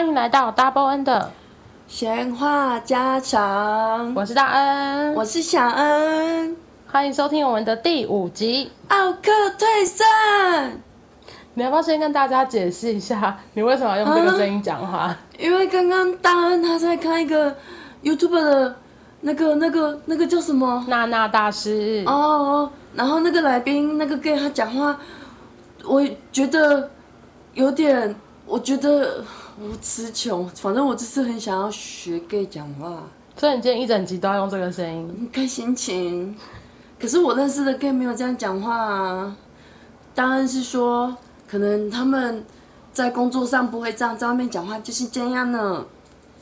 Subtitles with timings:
[0.00, 1.30] 欢迎来到 Double N 的
[1.86, 4.14] 闲话家常。
[4.14, 6.56] 我是大恩，我是小恩。
[6.86, 10.08] 欢迎收听我们的第五集《奥克退散》。
[11.52, 15.00] 你要不要先跟大家解释一下，你为什么要用这个声音讲话？
[15.00, 17.54] 啊、因为刚刚大恩他在看一个
[18.02, 18.74] YouTube 的
[19.20, 20.82] 那个、那个、那个叫什么？
[20.88, 22.02] 娜娜大师。
[22.06, 24.98] 哦哦，然后那个来宾那个跟他讲话，
[25.84, 26.88] 我觉得
[27.52, 29.22] 有点，我觉得。
[29.62, 33.02] 我词穷，反正我就是很想要学 gay 讲话，
[33.36, 36.34] 所以你今天一整集都要用这个声音，看心情。
[36.98, 39.36] 可是我认识的 gay 没有这样讲话啊，
[40.14, 41.14] 当然是说，
[41.46, 42.42] 可能他们
[42.90, 45.84] 在工作上不会这样，在外面讲话就是这样呢。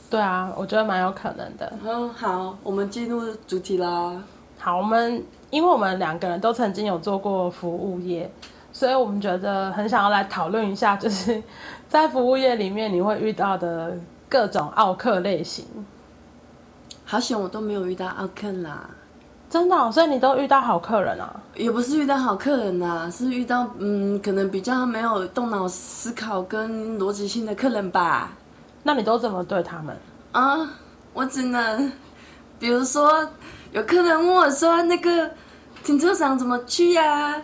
[0.09, 1.73] 对啊，我觉得蛮有可能的。
[1.83, 4.23] 嗯，好，我们进入主题啦。
[4.57, 8.31] 好，我们因为我们两个人都曾经有做过服务业。
[8.71, 11.41] 所以我们觉得很想要来讨论一下，就是
[11.89, 13.97] 在服务业里面你会遇到的
[14.29, 15.65] 各种奥客类型。
[17.03, 18.87] 好险我都没有遇到奥客啦，
[19.49, 19.91] 真的哦？
[19.91, 21.41] 所以你都遇到好客人啊？
[21.55, 28.31] 也不是遇到好客人啊，是遇到嗯，可能比较没有动脑思考跟逻辑性的客人吧。
[28.83, 29.97] 那你都怎么对他们？
[30.31, 30.69] 啊，
[31.13, 31.91] 我只能，
[32.59, 33.27] 比如说
[33.71, 35.31] 有客人问我说，那个
[35.83, 37.41] 停车场怎么去呀？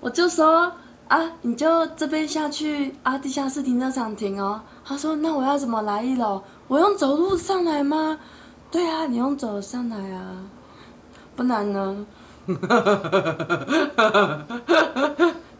[0.00, 0.72] 我就说
[1.08, 4.60] 啊，你就这边下去啊，地下室停车场停哦。
[4.84, 6.42] 他说，那我要怎么来一楼？
[6.68, 8.18] 我用走路上来吗？
[8.70, 10.36] 对啊，你用走上来啊，
[11.34, 12.06] 不难呢。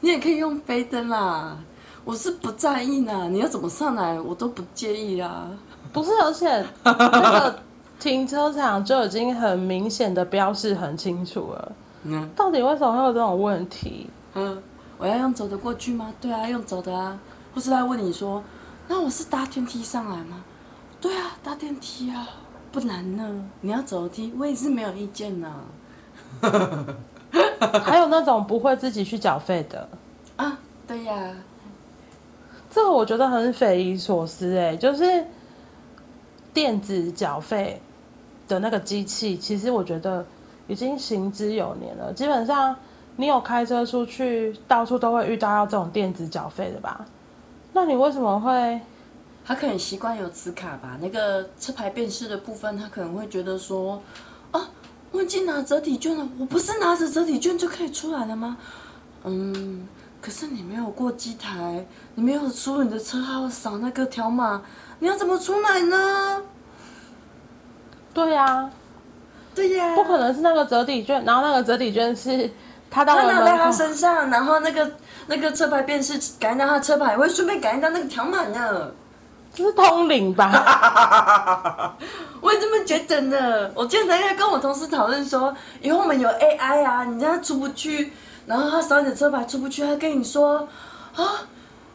[0.00, 1.56] 你也可以用飞灯啦，
[2.04, 3.28] 我是不在意呢。
[3.30, 5.48] 你要怎么上来，我都不介意啊。
[5.92, 6.92] 不是，而且那
[7.40, 7.58] 个
[7.98, 11.72] 停车场就已经很明显的标示很清楚了。
[12.04, 14.08] 嗯，到底为什么会有这种问题？
[14.34, 14.62] 嗯，
[14.98, 16.12] 我要用走的过去吗？
[16.20, 17.18] 对啊，用走的啊。
[17.54, 18.42] 或是他问你说，
[18.88, 20.44] 那我是搭电梯上来吗？
[21.00, 22.28] 对啊，搭电梯啊，
[22.70, 23.44] 不难呢。
[23.62, 25.50] 你要走楼梯，我也是没有意见呢。
[27.82, 29.88] 还有那种不会自己去缴费的
[30.36, 30.58] 啊？
[30.86, 31.34] 对呀，
[32.70, 35.24] 这个我觉得很匪夷所思哎，就是
[36.52, 37.80] 电子缴费
[38.46, 40.26] 的那个机器，其实我觉得
[40.66, 42.76] 已经行之有年了，基本上。
[43.20, 47.04] 你有开车出去，到处都会遇到要这种电子缴费的吧？
[47.72, 48.80] 那你为什么会？
[49.44, 50.96] 他可能习惯有磁卡吧。
[51.00, 54.00] 那个车牌辨识的部分，他可能会觉得说，
[54.52, 54.70] 啊，
[55.10, 58.56] 我已经拿折抵券了，我不是拿着折抵券就可以出来了吗？
[59.24, 59.88] 嗯，
[60.20, 64.62] 可是你没有过机台，你没有输入你的车号，扫那个条码，
[65.00, 66.42] 你要怎么出来呢？
[68.14, 68.70] 对呀、啊，
[69.56, 72.48] 对呀、啊，不可能是那个折抵券，然后那个折抵券是。
[72.90, 74.90] 他拿在他身上，然后那个
[75.26, 78.90] 那个车牌辨识感应到他的车牌，我会顺便感应到那个条码呢。
[79.54, 81.96] 这是通灵吧？
[82.40, 83.70] 我也这么觉得呢。
[83.74, 88.12] 我今天在跟我同事讨论说，以后我们有 AI 啊，你让他出不去，
[88.46, 90.68] 然后他扫你的车牌出不去，他跟你说
[91.16, 91.24] 啊，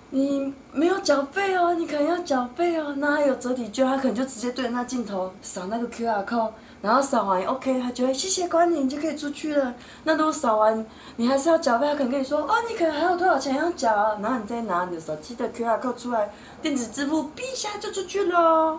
[0.10, 2.94] 你没有缴费哦，你可能要缴费哦。
[2.98, 6.52] 那还有折抵券，他可能就直接对着那镜头扫那个 QR code。
[6.84, 9.74] 然后扫完 OK，他觉得谢谢光临，你就可以出去了。
[10.04, 10.86] 那如果扫完
[11.16, 16.30] 你还是要缴费，他可能跟你说哦，你可能还有多少钱要缴，然后你再拿你的手机的 QR code 出来，
[16.62, 18.78] 电子支付，哔一下就出去了。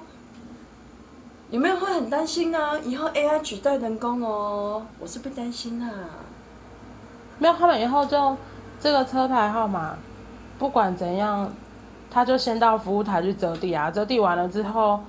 [1.48, 2.78] 有没有会很担心呢、啊？
[2.84, 5.91] 以后 AI 取代人工哦，我是不担心啊。
[7.38, 8.37] 没有，他们以后就
[8.78, 9.97] 这个车牌号码，
[10.59, 11.50] 不管怎样，
[12.10, 15.00] 他就先到服务台去折抵啊，折抵完了之后。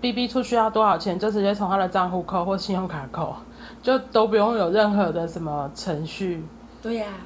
[0.00, 3.34] B B 出去要多少钱，就直接从他的账户扣或信用卡扣，
[3.82, 6.44] 就都不用有任何的什么程序。
[6.80, 7.18] 对呀、啊，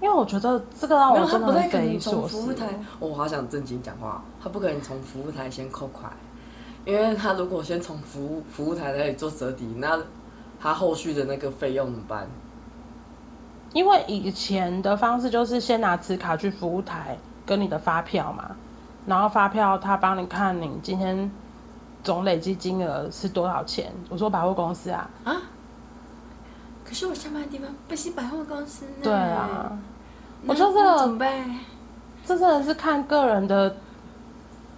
[0.00, 2.40] 因为我觉得这个让我真的很匪夷所思。
[2.40, 2.66] 服务台，
[2.98, 6.10] 我好想正经讲话，他不可能从服务台先扣款，
[6.84, 9.96] 因为他如果先从服务服务台那里做折抵，那
[10.60, 12.26] 他后续的那个费用怎么办？
[13.72, 17.16] 因为以前的方式就是先拿磁卡去服务台
[17.46, 18.56] 跟你的发票嘛。
[19.06, 21.30] 然后发票他帮你看，你今天
[22.02, 23.92] 总累积金额是多少钱？
[24.08, 25.10] 我说百货公司啊。
[25.24, 25.36] 啊？
[26.84, 28.92] 可是我上班的地方不是百货公司呢。
[29.02, 29.70] 对啊。
[30.46, 31.58] 我说这个怎么办？
[32.24, 33.76] 这真的是看个人的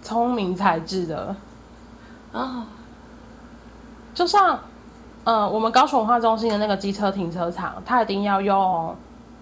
[0.01, 1.35] 聪明才智的。
[2.33, 2.65] 哦。
[4.13, 4.59] 就像，
[5.23, 8.93] 呃，我们高雄文化中心的那个机车停车场，他一定要用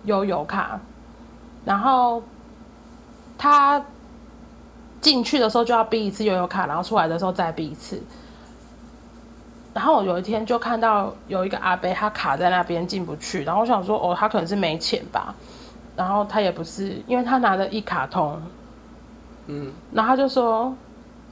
[0.04, 0.80] 悠游卡，
[1.66, 2.22] 然后
[3.36, 3.84] 他。
[5.06, 8.02] 进去的时候就要逼一次悠游卡，然后出来的时候再逼一次。
[9.72, 13.44] 然后我有一天就看到有一个阿伯，他卡在那边进不去。
[13.44, 15.36] 然后我想说，哦，他可能是没钱吧。
[15.96, 18.42] 然后他也不是，因为他拿着一卡通，
[19.46, 20.76] 嗯，然后他就说，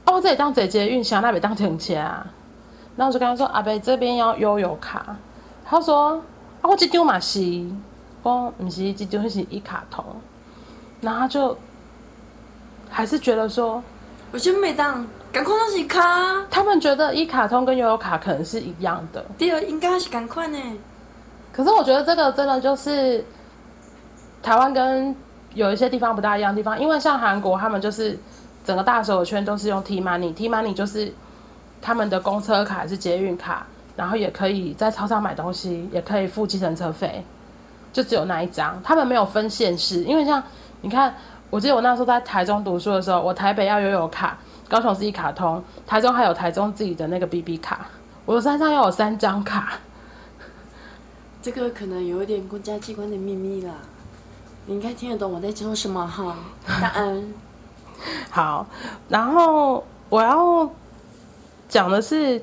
[0.04, 2.24] 哦，这里当姐姐运箱那边当停车啊。
[2.94, 5.16] 然后我就跟他说，阿伯这边要悠游卡。
[5.64, 6.22] 他说，
[6.62, 7.40] 啊，我这张嘛是，
[8.22, 10.04] 我不是这张是一卡通。
[11.00, 11.58] 然后他就
[12.94, 13.82] 还是觉得说，
[14.30, 16.00] 我觉得每当赶快都是卡。
[16.48, 19.24] 他们觉得一卡通跟悠游卡可能是一样的。
[19.36, 20.58] 第二，应该是赶快呢。
[21.52, 23.24] 可是我觉得这个真的就是
[24.42, 25.14] 台湾跟
[25.54, 28.16] 有一些地方不大一样的地方，因为像韩国他们就是
[28.64, 31.12] 整个大手圈都是用 T money，T money 就是。
[31.86, 37.22] 他们的公车卡还是捷运卡，然后也可以在超商买东西，也可以付计程车费，
[37.92, 38.80] 就只有那一张。
[38.82, 40.42] 他们没有分县市，因为像
[40.80, 41.14] 你看，
[41.54, 44.36] 我记得我那时候在台中读书的时候，我台北要悠游卡，
[44.68, 47.86] 高雄是一卡通，台中还有台中自己的那个 BB 卡，
[48.26, 49.74] 我的身上要有三张卡。
[51.40, 53.72] 这个可能有一点公家机关的秘密啦，
[54.66, 56.36] 你应该听得懂我在说什么哈？
[56.66, 57.24] 答案
[58.30, 58.66] 好，
[59.08, 60.68] 然后我要。
[61.66, 62.40] 讲的是，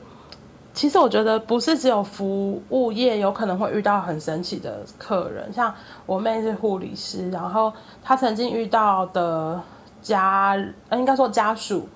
[0.74, 5.74] 其实我觉得不是只有服务业有可能会遇到很神奇的客人，像
[6.06, 7.72] 我妹是护理师，然后
[8.02, 9.62] 她曾经遇到的
[10.02, 10.56] 家，
[10.94, 11.90] 应该说家属，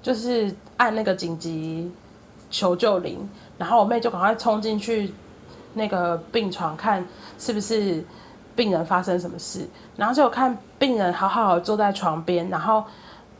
[0.00, 1.90] 就是按那个紧急
[2.48, 3.28] 求救铃，
[3.58, 5.12] 然后我妹就赶快冲进去
[5.74, 7.04] 那个病床看
[7.38, 8.04] 是不是
[8.54, 12.84] 病人发生什么事，然后就看病人好好的坐在床边，然后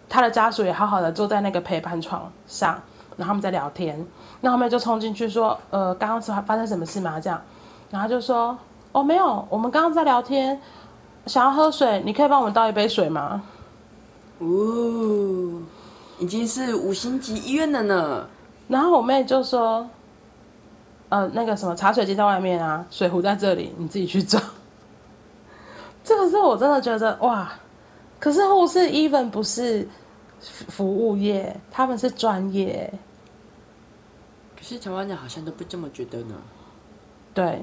[0.09, 2.83] 他的家属也好好的坐在那个陪伴床上。
[3.17, 4.05] 然后他们在聊天，
[4.41, 7.41] 那后面就冲进去说：“呃，刚刚是发生什么事吗？”这样，
[7.91, 8.57] 然后就说
[8.93, 10.61] ：“哦，没有，我们刚刚在聊天，
[11.27, 13.43] 想要喝水，你可以帮我们倒一杯水吗？”
[14.41, 15.63] 哦，
[16.19, 18.27] 已经是五星级医院了呢。
[18.69, 19.87] 然后我妹就说
[21.11, 24.41] ：“呃，那个什么茶水机在外面啊，水壶在这里，你自己去找。”
[26.03, 27.53] 这个时候我真的觉得哇，
[28.19, 29.89] 可是护士 even 不是。
[30.43, 32.93] 服务业，他们是专业，
[34.57, 36.35] 可是台湾人好像都不这么觉得呢。
[37.33, 37.63] 对，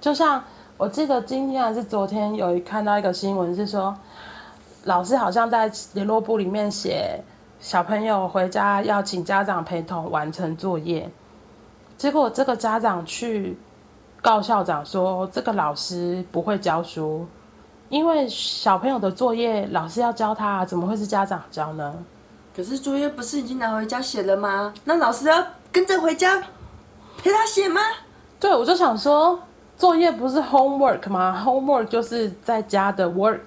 [0.00, 0.42] 就像
[0.78, 3.94] 我记得今天还是昨天有一看到一个新闻，是说
[4.84, 7.22] 老师好像在联络簿里面写
[7.60, 11.10] 小朋友回家要请家长陪同完成作业，
[11.98, 13.58] 结果这个家长去
[14.22, 17.26] 告校长说这个老师不会教书。
[17.90, 21.92] 因为小朋友的作业老师要教他，怎么会是家长教呢？
[22.56, 24.72] 可是作业不是已经拿回家写了吗？
[24.84, 26.40] 那老师要跟着回家
[27.18, 27.80] 陪他写吗？
[28.38, 29.38] 对，我就想说，
[29.76, 33.40] 作业不是 homework 吗？homework 就是在家的 work，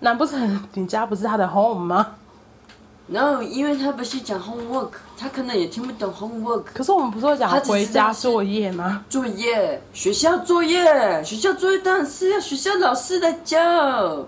[0.00, 2.14] 难不成你家不是他的 home 吗？
[3.08, 6.64] 然后，因为他不是讲 homework，他可能也听不懂 homework。
[6.74, 9.04] 可是我们不是会讲回家作业吗？
[9.08, 14.26] 作业，学校作业，学校作业当然是要学校老师来教。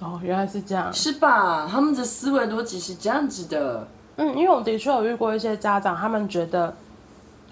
[0.00, 1.68] 哦，原来是这样，是吧？
[1.70, 3.86] 他们的思维逻辑是这样子的。
[4.16, 6.76] 嗯，因为我的确有遇过一些家长，他们觉得，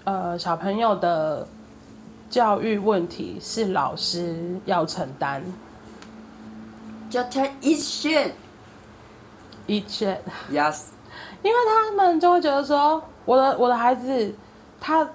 [0.03, 1.47] 呃，小朋友的
[2.29, 5.41] 教育问题是老师要承担，
[7.09, 8.35] 叫他一线。
[9.67, 10.19] 一切
[10.51, 10.85] ，yes，
[11.43, 14.33] 因为他们就会觉得说，我的我的孩子
[14.81, 15.07] 他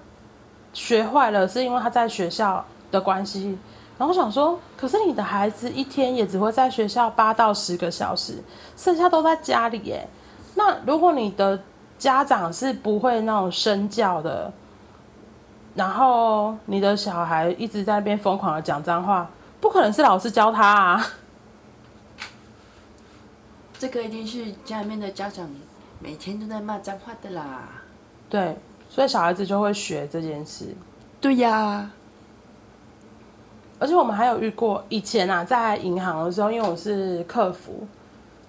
[0.73, 3.59] 学坏了，是因为他在学校的关系。
[3.99, 8.43] 然后我想说，可是你的孩子一天也只会在学校八到十个小时，
[8.77, 10.09] 剩下都在家里耶。
[10.55, 11.59] 那如果你的
[11.99, 14.53] 家长是不会那种身教的，
[15.75, 19.31] 然后你的小孩一直在那边疯狂的讲脏话，
[19.61, 21.07] 不可能是老师教他啊。
[23.83, 25.51] 这个一定是家里面的家长
[25.99, 27.69] 每天都在骂脏话的啦。
[28.31, 28.57] 对，
[28.89, 30.67] 所以小孩子就会学这件事。
[31.21, 31.91] 对呀，
[33.81, 37.85] 而且我们还有遇过以前啊，在银行的时候，因为我是客服，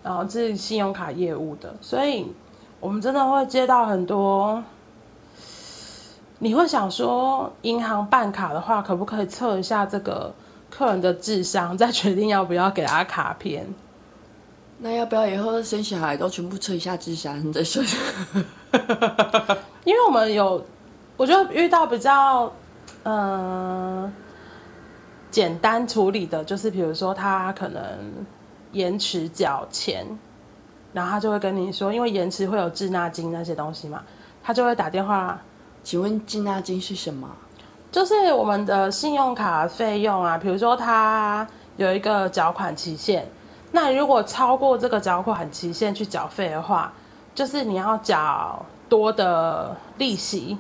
[0.04, 2.32] 然后是信用卡业务的，所以
[2.80, 4.64] 我们真的会接到很多。
[6.38, 10.32] 你会想说，银行办卡的话，可不可以测一下这个
[10.70, 13.68] 客人的智商，再决定要不要给他卡片？
[14.80, 17.82] 那要不要以后生小孩都全部测一下智商再说？
[19.86, 20.62] 因为我们有，
[21.16, 22.52] 我觉得遇到比较
[23.04, 24.14] 嗯、呃、
[25.32, 27.82] 简单处理的，就是比如说他可能
[28.74, 30.06] 延迟缴钱，
[30.92, 34.04] 然后他就会跟你说，因为延迟会有滞纳金那些东西嘛，
[34.44, 35.40] 他就会打电话。
[35.82, 37.30] 请问滞纳金是什么？
[37.90, 43.26] 就是我们的信用卡费用啊，比如说他有一个缴款期限。
[43.76, 46.94] 那如果超过这个缴款期限去缴费的话，
[47.34, 50.56] 就是你要缴多的利息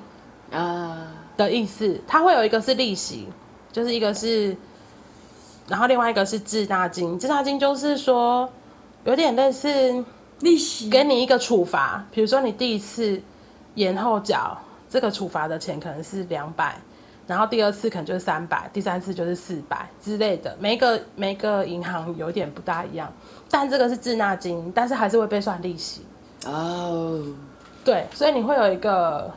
[0.51, 2.01] 啊的意思。
[2.07, 3.29] 它会有一个是利息，
[3.71, 4.57] 就是一个是
[5.67, 8.49] 然后另外一个是滞纳金，滞纳金就是说
[9.03, 10.03] 有点类似
[10.39, 13.21] 利息，给你一个处罚，比如说你第一次
[13.75, 14.57] 延后缴
[14.89, 16.81] 这个处罚的钱可能是两百，
[17.25, 20.55] 然后第二次可能就是三百，第三次就是四百之类的。
[20.59, 23.11] 每一个每一个银行有点不大一样，
[23.49, 26.01] 但这个是滞纳金，但是还是会被算利息。
[26.45, 27.23] 哦，
[27.85, 29.31] 对，所以你会有一个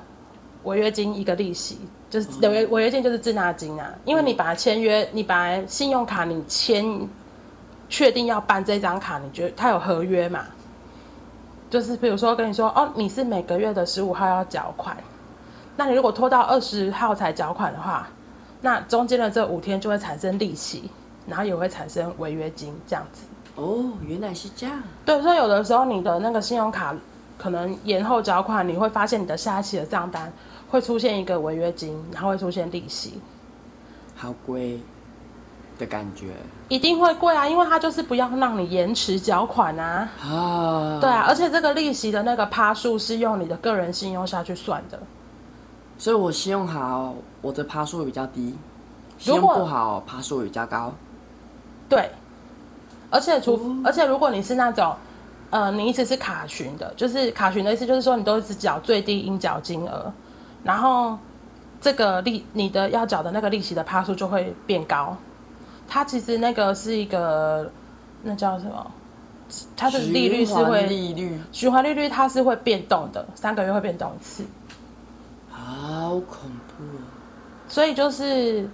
[0.64, 1.78] 违约金，一个利息。
[2.09, 6.85] 就是违约违约金就是滞纳金啊，因为你把它签约，你把信用卡你签，
[7.88, 10.47] 确定要办这张卡，你觉得它有合约嘛？
[11.69, 14.97] 就是比如说跟你说哦，你是每个月的十五号要缴款，
[15.76, 18.09] 那你如果拖到二十号才缴款的话，
[18.61, 20.90] 那中间的这五天就会产生利息，
[21.26, 23.23] 然后也会产生违约金这样子。
[23.54, 24.83] 哦，原来是这样。
[25.04, 26.95] 对，所以有的时候你的那个信用卡
[27.38, 30.33] 可能延后缴款，你会发现你的下一期的账单。
[30.68, 33.21] 会出现一个违约金，然后会出现利息，
[34.16, 34.80] 好贵
[35.78, 36.35] 的感觉，
[36.68, 40.11] 一定会贵啊，因为它就是不要让你延迟缴款啊。
[40.21, 45.00] 啊，对啊，而且这个利息的那个趴数是用你的个人信用下去算的，
[45.98, 48.52] 所以我信用好，我的趴数比较低；
[49.18, 50.92] 信用不好，爬数比较高。
[51.88, 52.10] 对，
[53.10, 54.94] 而且除、嗯、而且如果你是那种，
[55.50, 60.12] 呃，你一直是卡群的，就是卡群的意思就是说你都一直缴最低应缴金额。
[60.64, 61.16] 然后，
[61.80, 65.16] 这个利你的要缴的那个利息的趴数就会变高。
[65.88, 67.70] 它其实那个是一个，
[68.22, 68.90] 那叫什么？
[69.76, 74.44] 它的利率是会利率循环利率，它是会变动的，三个月会变动一次。
[76.20, 77.02] 好恐怖啊！
[77.68, 78.68] 所以就是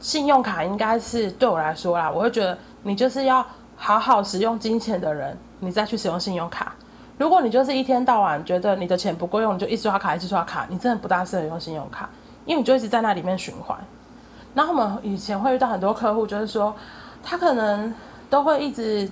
[0.00, 3.44] 信用卡应该是对我来说啦，我会觉得你就是要
[3.76, 6.74] 好好使用金钱的人，你再去使用信用卡。
[7.18, 12.08] 如果你就是一天到晚觉得你的钱不够用，你就一直刷卡，一直刷卡，你真的不大适合用信用卡，
[12.44, 13.78] 因为你就一直在那里面循环。
[14.52, 16.74] 那我们以前会遇到很多客户，就是说
[17.22, 17.94] 他可能
[18.28, 19.10] 都会一直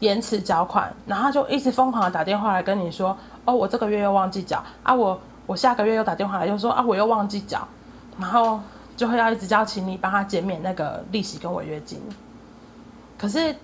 [0.00, 7.66] 延迟缴款，然后就一直疯狂的打电话来跟你说：“哦，我这个月又忘记缴啊，我我下个月又打电话来又说啊，我又忘记缴。”
[8.18, 8.60] 然后
[8.96, 12.00] 就会要一直叫请你帮他减免那个利息跟违约金。
[13.18, 13.54] 可是。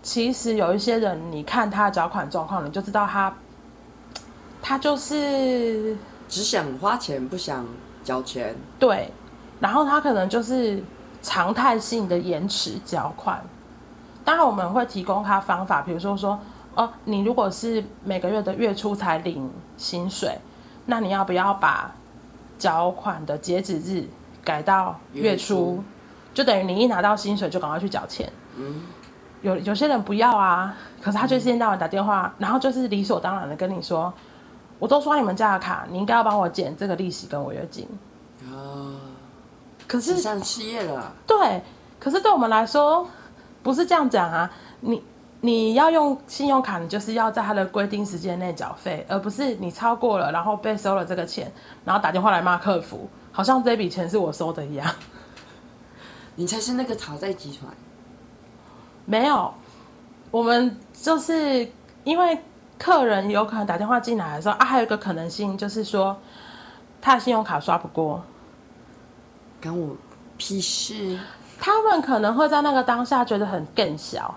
[0.00, 3.34] 其实有一些人，你看他的缴款状况，你就知道他，
[4.62, 5.94] 他就是
[6.28, 7.66] 只想花钱不想
[8.04, 8.54] 缴钱。
[8.78, 9.10] 对，
[9.58, 10.80] 然后他可能就是
[11.20, 13.42] 常态性的延迟缴款。
[14.24, 16.38] 当然我们会提供他方法，比如说说
[16.76, 20.38] 哦，你如果是每个月的月初才领薪水，
[20.90, 21.92] 那你要不要把
[22.58, 24.08] 缴款的截止日
[24.42, 25.84] 改到月初？
[26.32, 28.32] 就等于你一拿到薪水就赶快去缴钱。
[28.56, 28.82] 嗯。
[29.42, 34.12] 有有些人不要啊，可是他就一天到晚打电话，然后就是理所当然的跟你说，
[34.78, 37.86] 我都刷你们家的卡，你应该要帮我减这个利息跟违约金。
[38.50, 38.96] 哦，
[39.86, 41.12] 可是上失业了。
[41.26, 41.62] 对，
[42.00, 43.06] 可是对我们来说
[43.62, 44.50] 不是这样讲啊。
[44.80, 45.04] 你
[45.40, 51.52] 你要用信用卡，你就是要在他的规定时间内缴费，而不是你超过了，然后被收了这个钱，
[51.84, 54.92] 然后打电话来骂客服，好像这笔钱是我收的一样。
[56.34, 57.72] 你才是那个讨债集团。
[59.04, 59.54] 没有，
[60.30, 61.70] 我们就是
[62.04, 62.38] 因为
[62.78, 66.16] 客人有可能打电话进来的时候啊，还有一个可能性就是说，
[67.00, 68.22] 他的信用卡刷不过，
[69.62, 69.96] 关我
[70.36, 71.18] 屁事。
[71.60, 74.34] 他们可能会在那个当下觉得很更小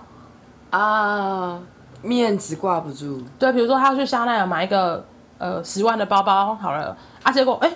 [0.72, 1.60] 啊，
[2.02, 3.24] 面子挂不住。
[3.38, 5.06] 对，比如说他要去香奈儿买一个
[5.38, 7.72] 呃十万的包包，好了啊，结果哎，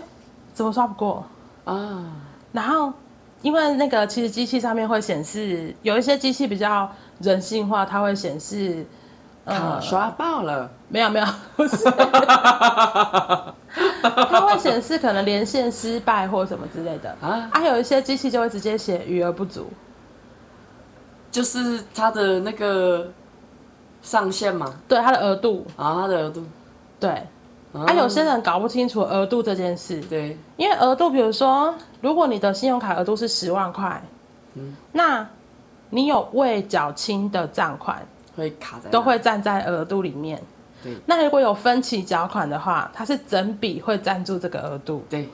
[0.53, 1.23] 怎么刷不过
[1.63, 2.03] 啊？
[2.51, 2.91] 然后。
[3.41, 8.83] 因为那个其实机器上面会显示，有一些机器比较人性化，它会显示，
[9.43, 10.67] 呃，刷爆了。
[10.87, 11.25] 没有没有，
[11.55, 11.77] 不是，
[14.01, 17.47] 它会显示可能连线失败或什么之类的啊。
[17.53, 19.69] 还、啊、有一些机器就会直接写余额不足，
[21.35, 23.11] 就是它的那个
[24.01, 24.73] 上限嘛。
[24.87, 26.41] 对，它的额度啊，它的额度，
[26.97, 27.21] 对。
[27.73, 29.99] 啊，有些人搞不清楚额度这件事。
[30.03, 34.01] 对，因为额度，比如说，如果你的信用卡额度是十万块，
[34.53, 35.27] 嗯，那
[35.89, 38.01] 你有未缴清的账款
[38.37, 40.41] 会卡在，都会占在额度里面。
[40.81, 45.03] 对，那如果有分期缴款的话，它是整笔会占住这个额度。
[45.09, 45.27] 对，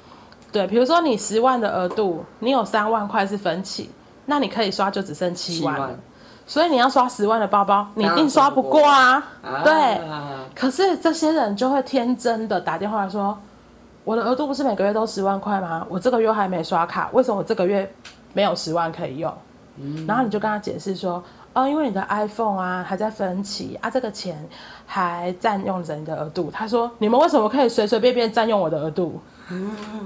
[0.51, 3.91] 对，比如说你十万的额度，你有三万块是分期，
[4.31, 5.93] 那你可以刷就只剩七万
[6.47, 9.21] 所以你要刷十万的包包，你一定刷不过啊！
[9.61, 10.01] 对，
[10.55, 13.37] 可是这些人就会天真的打电话来说
[14.05, 15.85] ：“我的额度不是每个月都十万块吗？
[15.89, 17.93] 我这个月还没刷卡，为什么我这个月
[18.31, 19.33] 没有十万可以用？”
[20.07, 21.21] 然后你就跟他解释说
[21.53, 24.47] ：“哦，因为你的 iPhone 啊还在分期啊，这个钱
[24.85, 29.21] 还占用着你的额度。”他说：“你们为什么可以随随便便占用我的额度？”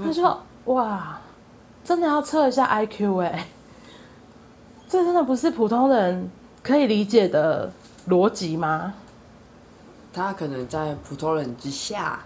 [0.04, 1.18] 他说：“哇，
[1.82, 3.46] 真的要测一下 IQ 哎、欸。”
[4.88, 6.30] 这真的不是普通人
[6.62, 7.70] 可以理解的
[8.08, 8.94] 逻辑吗？
[10.12, 12.20] 他可能在普通人之下。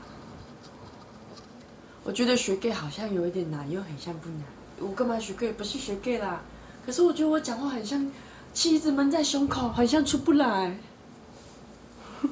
[2.05, 4.43] 我觉得学 gay 好像有一点难，又很像不难。
[4.79, 5.53] 我干嘛学 gay？
[5.53, 6.41] 不是学 gay 啦。
[6.87, 8.11] 可是我觉得我讲话很像
[8.53, 10.77] 气一直闷在胸口，好像出不来。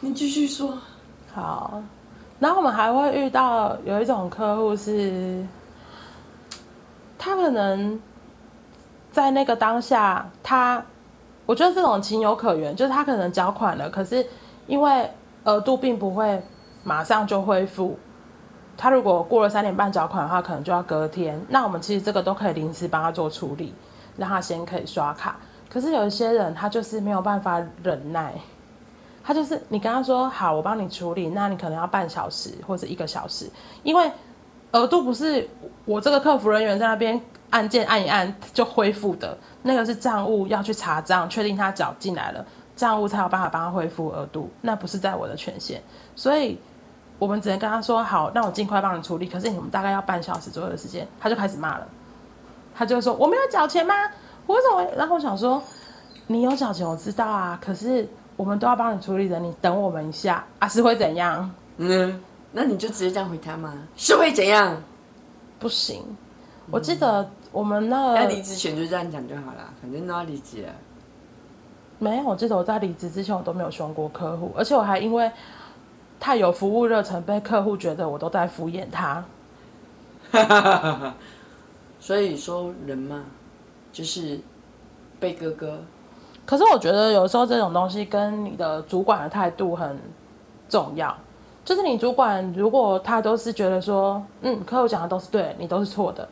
[0.00, 0.78] 你继续说。
[1.32, 1.82] 好。
[2.40, 5.44] 然后我们还会遇到有一种客户是，
[7.18, 8.00] 他可能
[9.10, 10.84] 在那个当下，他
[11.46, 14.26] 我觉得这种情有可原，就是他可能缴款了，可是
[14.66, 15.10] 因为
[15.44, 16.42] 额度并不会
[16.84, 17.98] 马上就恢复，
[18.76, 21.40] 他如果过了三点半缴款的话，可能就要隔天。
[21.48, 23.74] 那我们其实这个都可以临时帮他做处理，
[24.16, 25.36] 让他先可以刷卡。
[25.70, 28.34] 可是有一些人他就是没有办法忍耐。
[29.24, 33.50] 他就是你跟他说好，我帮你处理，那你可能要半小时或者一个小时，
[33.82, 34.10] 因为
[34.72, 35.46] 额度不是
[35.84, 37.20] 我这个客服人员在那边
[37.50, 42.44] 按键按一按就恢复的，那个是账务要去查账，确定他缴进来了，
[42.76, 45.82] 账务才有办法帮他恢复额度，那不是在我的权限，
[46.14, 46.58] 所以
[47.18, 51.86] 我们只能跟他说好，那我尽快帮你处理，可是你们大概要半小时左右的时间，他就开始骂了，
[52.74, 53.94] 他就说我没有缴钱吗？
[54.46, 54.90] 我为什么？
[54.96, 55.62] 然后我想说
[56.26, 58.08] 你有缴钱我知道啊，可是。
[58.38, 60.68] 我们都要帮你处理的，你等我们一下啊！
[60.68, 61.50] 是会怎样？
[61.78, 63.74] 嗯，那你就直接这样回他吗？
[63.96, 64.80] 是会怎样？
[65.58, 66.04] 不行，
[66.70, 70.68] 我记得我们那个要离职前就这样讲就好了，反正都要离职了。
[71.98, 75.30] 没有，我记得我在离职之前我都没有凶过客户，而且我还因为
[76.20, 79.24] 太有服务热忱，被客户觉得我都在敷衍他。
[81.98, 83.24] 所以说人嘛，
[83.92, 84.38] 就是
[85.18, 85.80] 被哥哥。
[86.46, 89.98] 可是我觉得有时候这种东西跟你的主管的态度很
[90.68, 91.14] 重要。
[91.64, 96.26] 就是你主管如果他都是觉得说，嗯，客户讲的都是对，你都是错的，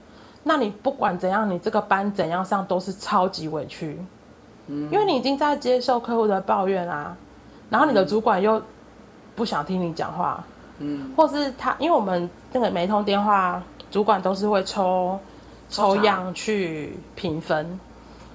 [0.48, 3.98] 那你不管怎样，你这个班怎样上都是超级委屈。
[4.68, 7.16] 嗯，因为你已经在接受客户的抱怨啊，
[7.68, 8.62] 然后你的主管又
[9.34, 10.44] 不想听你讲话，
[10.78, 15.18] 嗯，或是他，因为我们那个每通电话，主管都是会抽
[15.68, 17.80] 抽样去评分。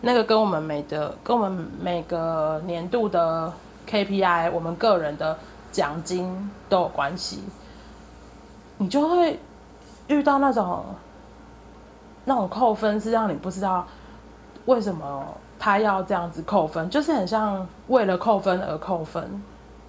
[0.02, 3.54] 那个跟我们每的跟我们每个年度的
[3.90, 5.38] KPI，我们个人的
[5.72, 7.42] 奖金都有关系。
[8.78, 9.40] 你就会
[10.08, 10.84] 遇到那种
[12.26, 13.88] 那种扣分，是让你不知道
[14.66, 15.26] 为什么
[15.58, 19.42] 他要这样子扣分，就是很像为了扣分而扣分。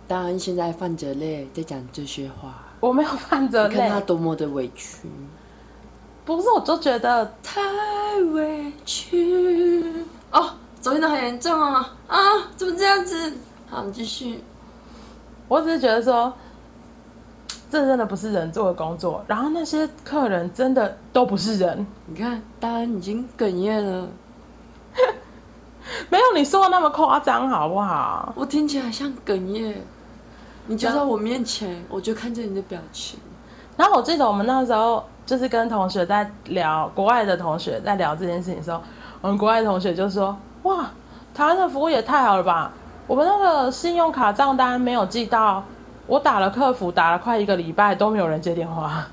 [0.09, 5.09] 当然，现在泛着泪在讲这些话，我没有泛着泪，看他多么的委屈。
[6.25, 7.61] 不是，我就觉得太
[8.33, 12.19] 委屈哦，昨天的很严重啊，啊，
[12.57, 13.33] 怎么这样子？
[13.71, 14.43] 好，继续。
[15.49, 16.33] 我只是觉得说，
[17.73, 21.87] 这真的不是人做的工作，然后那些客人真的都不是人。
[22.05, 24.07] 你看，大安已经哽咽了，
[26.11, 28.31] 没有你说的那么夸张，好不好？
[28.37, 29.83] 我听起来像哽咽。
[30.67, 33.19] 你就在我面前，我就看着你的表情。
[33.75, 35.03] 然后我记得我们那时候。
[35.25, 38.83] 就是跟同学在聊，国外的同学在聊这件事情的时候，
[39.21, 40.91] 我们国外的同学就说：“哇，
[41.33, 42.73] 台湾的服务也太好了吧！
[43.07, 45.63] 我们那个信用卡账单没有寄到，
[46.13, 49.07] 我打了客服打了快一个礼拜都没有人接电话。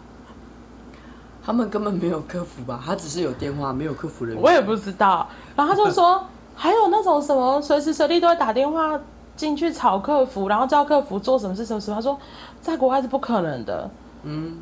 [1.41, 2.83] 他们根本没有客服吧？
[2.85, 4.43] 他只是有电话，没有客服人员。
[4.43, 5.25] 我也不知道。
[5.55, 6.21] 然后他就说，
[6.53, 8.99] 还有那种什么随时随地都会打电话
[9.37, 11.89] 进去吵客服，然后叫客服做什么事什么事。
[11.89, 12.19] 他说，
[12.59, 13.89] 在国外是不可能的。
[14.23, 14.57] 嗯。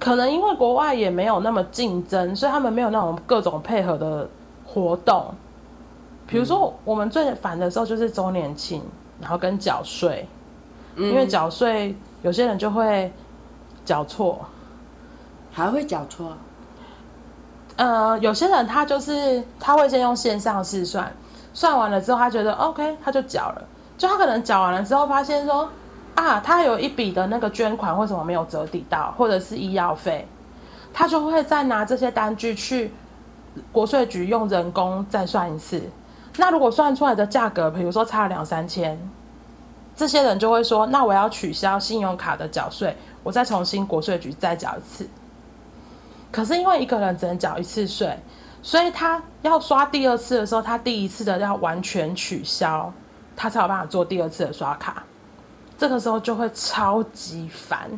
[0.00, 4.28] 可能因为国外也没有那么竞争，所以他们没有那种各种配合的
[4.64, 5.32] 活动。
[6.26, 8.82] 比如说，我们最烦的时候就是周年庆，
[9.20, 10.26] 然后跟缴税，
[10.96, 13.12] 因为缴税有些人就会
[13.84, 14.40] 缴错，
[15.52, 16.36] 还会缴错。
[17.76, 21.12] 呃，有些人他就是他会先用线上试算，
[21.52, 23.64] 算完了之后他觉得 OK，他就缴了，
[23.98, 25.68] 就他可能缴完了之后发现说。
[26.16, 30.26] 啊，他有一笔的那个捐款为什么没有折抵到，或者是医药费，
[30.90, 32.90] 他就会再拿这些单据去
[33.70, 35.90] 国税局用人工再算一次。
[36.38, 38.98] 那如果算出来的价格，比如说差了两三千，
[39.96, 45.08] 这些人就会说，那我要取消信用卡的缴税，我再重新国税局再缴一次。
[46.30, 48.14] 可是因为一个人只能缴一次税，
[48.62, 52.92] 所以他要刷第二次的时候，他第一次的要完全取消，
[53.34, 55.02] 他才有办法做第二次的刷卡。
[55.78, 57.90] 这个时候就会超级烦，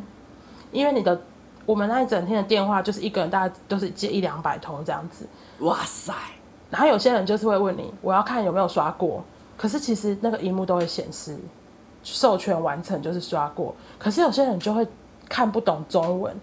[0.71, 1.21] 因为你的
[1.65, 5.27] 我们那一整天的电话就是一个人大概都是接一两百通这样子。
[5.59, 6.13] 哇塞！
[6.69, 9.21] 然后有些人就是会问你，我要看有没有刷过，
[9.57, 11.37] 可是其实那个荧幕都会显示
[12.13, 14.87] 授权完成就是刷过，可是有些人就会
[15.27, 16.35] 看不懂中文，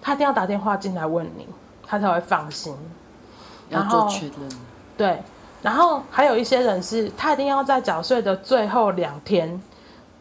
[0.00, 1.46] 他一定要打电话进来问你，
[1.86, 2.74] 他才会放心。
[3.68, 4.48] 然后要做确认。
[4.96, 5.22] 对，
[5.62, 9.62] 然后还有一些人是，他一定要在缴税的最后两天，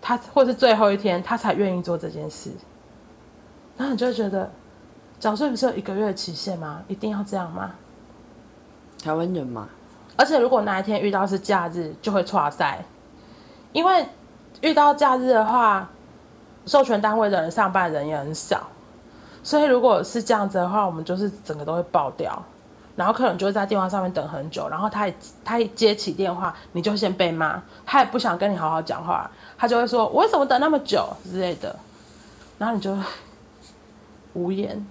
[0.01, 2.51] 他或是最后一天，他才愿意做这件事。
[3.75, 4.51] 然后你就会觉得，
[5.19, 6.81] 缴税不是有一个月的期限吗？
[6.87, 7.71] 一定要这样吗？
[9.03, 9.67] 台湾人嘛。
[10.15, 12.83] 而且如果那一天遇到是假日，就会错赛，
[13.71, 14.05] 因为
[14.61, 15.89] 遇到假日的话，
[16.65, 18.63] 授权单位的人上班人也很少，
[19.43, 22.41] 所以如果是这样子的话，我们就是整个都会爆掉。
[22.95, 25.13] 然后客人就会在电话上面等很久，然后他一
[25.45, 31.73] 他一接起电话，你就先被骂，他也不想跟你好好讲话，他就会说：“我为什么等那么久？”之类的，
[32.57, 32.93] 然后你就
[34.33, 34.85] 无言。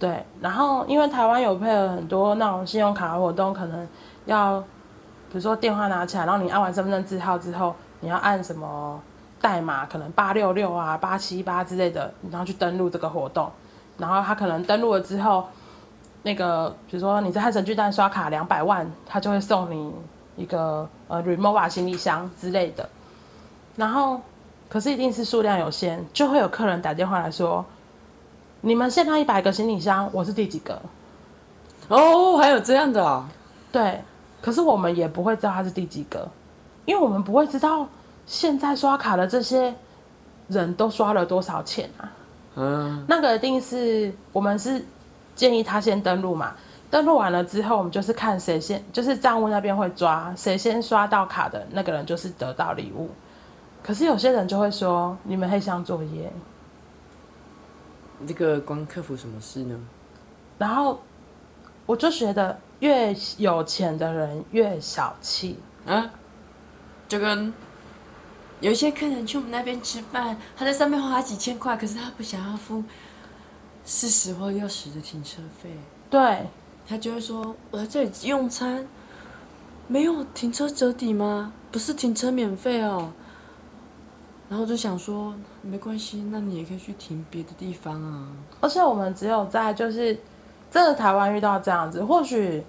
[0.00, 3.86] 对，然后因为台湾有配合很多那种信用卡活动，可能
[4.24, 9.00] 要比如说电话拿起来，然后你按完身份证字号之后，你要按什么
[9.40, 13.50] 代码，可能八六六啊、八七八之类的，然后去登录这个活动，
[13.98, 15.44] 然后他可能登录了之后。
[16.22, 19.90] 那个，比如说你在汉神巨蛋刷卡两百万，他就会送你
[20.36, 22.86] 一个呃 Remova 行李箱之类的。
[23.74, 24.20] 然后，
[24.68, 27.64] 可是一定是数量有限，就会有客人打电话来说
[28.60, 30.82] ：“你们限量一百个行李箱，我是第几个？”
[31.88, 33.26] 哦，还有这样的啊？
[33.72, 34.04] 对，
[34.42, 36.28] 可是我们也不会知道他是第几个，
[36.84, 37.88] 因为我们不会知道
[38.26, 39.74] 现在刷卡的这些
[40.48, 42.12] 人都刷了多少钱啊。
[42.56, 44.84] 嗯，那个一定是我们是。
[45.36, 46.54] 建议他先登录嘛，
[46.90, 53.08] 登录完了之后，我们就是看谁先，就是账务那边会抓谁先刷到卡的那个人就是得到礼物。
[53.82, 56.30] 可是有些人就会说，你们黑箱作业，
[58.26, 59.80] 这个关客服什么事呢？
[60.58, 61.00] 然后
[61.86, 66.10] 我就觉得越有钱的人越小气啊，
[67.10, 67.52] 就跟
[68.60, 72.82] 有一些客人去我们那边吃饭，他在上面花几千块，可是他不想要付。
[73.82, 75.70] 四十或六十的停车费，
[76.10, 76.46] 对，
[76.86, 78.86] 他就会说：“我在这里用餐，
[79.88, 81.52] 没有停车折抵吗？
[81.72, 83.10] 不是停车免费哦。”
[84.48, 88.28] 然后就想说：“没关系，那你也可以去停别的地方啊。”
[88.60, 90.16] 而且我们只有在就是
[90.70, 92.62] 真的台湾遇到这样子，或许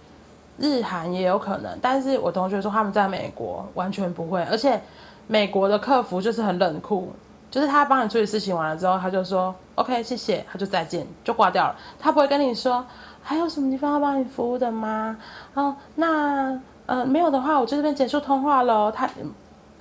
[0.62, 4.80] 日韩也有可能，但是我同学说他们在美国完全不会，而且
[5.28, 7.12] 美国的客服就是很冷酷。
[7.50, 11.76] 就是他帮你处理事情完了之后，他就说 OK，谢谢，他就再见，就挂掉了。
[12.00, 12.86] 他不会跟你说
[13.22, 15.18] 还有什么地方要帮你服务的吗？
[15.54, 18.90] 哦，那呃没有的话，我就这边结束通话喽。
[18.90, 19.10] 他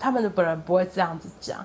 [0.00, 1.64] 他们的本人不会这样子讲，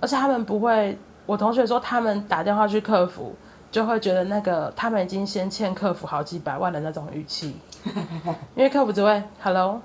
[0.00, 0.98] 而且他们不会。
[1.26, 3.34] 我同学说他们打电话去客服，
[3.70, 7.54] 就会觉得那个他们已经先欠客服好几百万的那种语气，
[8.56, 9.80] 因为客服只会 Hello，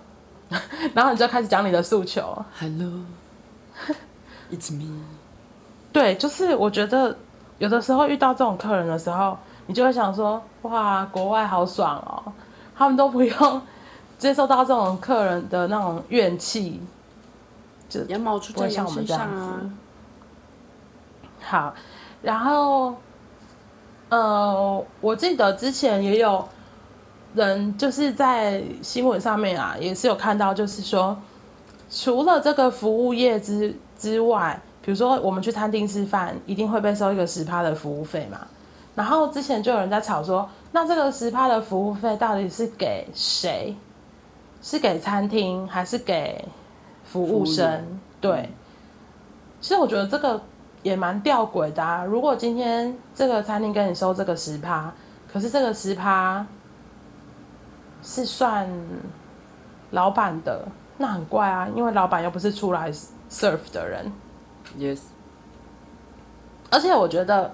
[0.94, 3.04] 然后你就开始讲你的诉求，Hello，It's
[4.74, 5.02] me。
[5.92, 7.16] 对，就是我觉得
[7.60, 9.38] 有的时候遇到这种客人的时候，
[9.68, 12.32] 你就会想说：哇，国外好爽哦，
[12.76, 13.62] 他们都不用
[14.18, 16.82] 接受到这种客人的那种怨气，
[17.90, 19.70] 就不会像我们这样子。
[21.42, 21.74] 好，
[22.22, 22.96] 然后，
[24.10, 26.48] 呃，我记得之前也有
[27.34, 31.18] 人就是在新闻上面啊，也是有看到，就是说，
[31.90, 34.60] 除了这个服务业之之外。
[34.86, 38.38] 比如说，我们去餐厅吃饭，一定会被收一个十趴的服务费嘛。
[38.94, 43.74] 然后之前就有人在吵说，那这个十趴的服务费到底是给谁？
[44.62, 46.44] 是给餐厅还是给
[47.06, 47.82] 服务生？
[48.20, 48.50] 对。
[49.62, 50.42] 其实我觉得这个
[50.82, 52.04] 也蛮吊诡的啊。
[52.04, 54.94] 如果今天这个餐厅跟你收这个十趴，
[55.32, 56.46] 可是这个十趴
[58.04, 58.70] 是算
[59.92, 62.92] 老板的，那很怪啊，因为老板又不是出来
[63.32, 64.12] serve 的人。
[64.78, 65.00] Yes，
[66.70, 67.52] 而且我觉得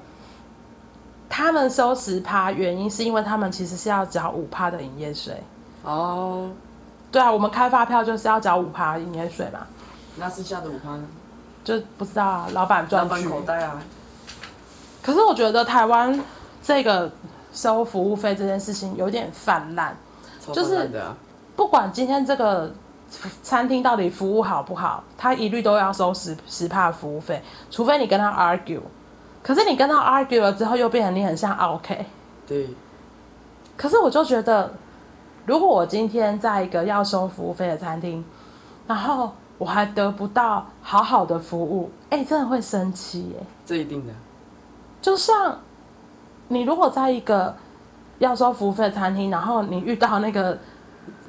[1.29, 5.41] 他们收十趴，原因是因为他们其实是要缴五趴的营业税。
[5.83, 6.49] 哦，oh.
[7.11, 9.59] 对啊，我们开发票就是要缴五趴营业税嘛。
[10.17, 11.03] 那剩下的五趴呢？
[11.63, 13.81] 就不知道啊，老板赚老板口袋啊。
[15.01, 16.19] 可是我觉得台湾
[16.61, 17.11] 这个
[17.53, 19.95] 收服务费这件事情有点泛滥，
[20.53, 20.89] 就是
[21.55, 22.71] 不管今天这个。
[23.41, 25.03] 餐厅到底服务好不好？
[25.17, 28.79] 他一律都要收十十帕服务费，除非你跟他 argue。
[29.41, 32.05] 可是你跟他 argue 了之后，又变成你很像 OK。
[32.45, 32.69] 对。
[33.75, 34.71] 可是我就觉得，
[35.47, 38.23] 如果我今天在一个要收服务费的餐厅，
[38.85, 43.37] 然后我还得不到好好的服务，哎、欸，真的会生气耶。
[43.65, 44.13] 这一定的。
[45.01, 45.57] 就像
[46.47, 47.55] 你如果在一个
[48.19, 50.57] 要收服务费的餐厅，然后你遇到那个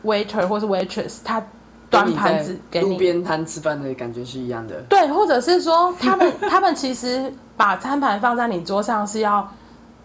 [0.04, 1.42] waiter 或是 waitress，他。
[1.90, 4.80] 端盘子给你，路边摊吃饭的感觉是一样的。
[4.82, 9.52] 对，或者是说，他们 他们其实把餐盘放在你桌上是要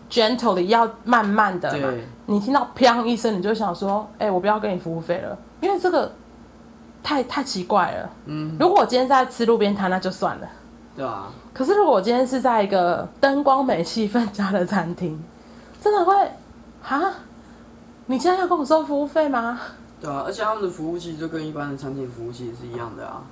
[0.10, 1.78] gently 要慢慢的嘛。
[1.78, 6.12] 对你听到砰一声，你就想说，哎、欸，我不要给你服务费了，因为这个
[7.04, 8.10] 太太奇怪了。
[8.26, 10.48] 嗯，如果我今天在吃路边摊，那就算了。
[10.96, 11.28] 对啊。
[11.54, 15.24] 可是如果我今天是在一个灯光美、气氛佳的餐厅，
[15.80, 16.16] 真的会
[16.86, 17.14] 哈？
[18.06, 19.60] 你现在要跟我收服务费吗？
[20.00, 23.24] 对啊，而且他们的服务器就跟一般的餐厅服务器是一样的啊。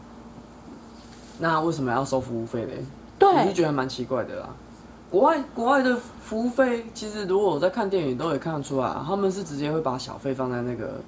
[1.38, 2.84] 那为什么要收服务费嘞？
[3.20, 4.50] 对，我就觉得蛮奇怪的啦。
[5.12, 11.00] 国外国外的服务费，其实如果我在看电影都可以看得出来，他们是直接会把小费放在那个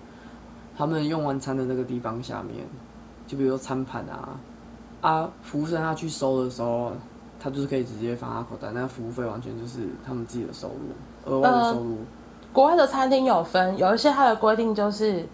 [0.77, 2.63] 他们用完餐的那个地方下面，
[3.25, 4.37] 就比如说餐盘啊
[5.01, 6.91] 啊，服务生他去收的时候，
[7.39, 11.97] 他就是可以直接放他口袋，那服务费完全就是他们自己的收入，额外的收入。
[11.97, 12.05] 呃，
[12.55, 15.27] 国外的餐厅有分，有一些它的规定就是，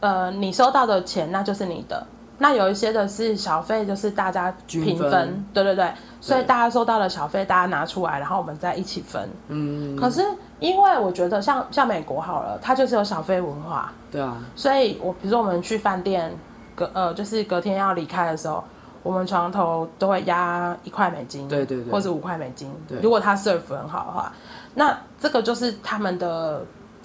[0.00, 2.04] 呃，你收到的钱那就是你的。
[2.38, 5.88] 那有一些的是小费，就是大家平分，分对对对，
[6.20, 9.30] 所以大家收到的小费，大家拿出来，然后我们再一起分。
[9.46, 9.94] 嗯。
[9.94, 10.22] 可是
[10.58, 13.92] 因为我觉得像像美国好了，它就是有小费文化。
[14.10, 14.36] 对啊。
[14.56, 16.36] 所以我比如说我们去饭店
[16.74, 18.64] 隔呃，就是隔天要离开的时候，
[19.04, 22.74] 我们床头都会压一块美金，对对对，或者五块美金。
[22.88, 22.98] 对。
[23.00, 24.32] 如果他 serve 很好的话，
[24.74, 26.64] 那这个就是他们的，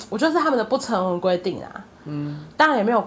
[0.09, 1.85] 我觉得是他们的不成文规定啊。
[2.05, 2.45] 嗯。
[2.57, 3.05] 当然也没有。